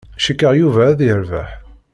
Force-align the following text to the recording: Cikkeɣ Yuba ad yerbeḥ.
Cikkeɣ 0.23 0.53
Yuba 0.55 0.81
ad 0.89 0.99
yerbeḥ. 1.03 1.49